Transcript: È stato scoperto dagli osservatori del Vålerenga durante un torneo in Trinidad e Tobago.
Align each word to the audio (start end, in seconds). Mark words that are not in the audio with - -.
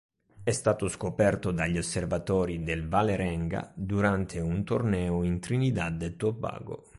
È 0.43 0.49
stato 0.49 0.87
scoperto 0.87 1.51
dagli 1.51 1.77
osservatori 1.77 2.63
del 2.63 2.87
Vålerenga 2.89 3.71
durante 3.75 4.39
un 4.39 4.63
torneo 4.63 5.21
in 5.21 5.39
Trinidad 5.39 6.01
e 6.01 6.15
Tobago. 6.15 6.87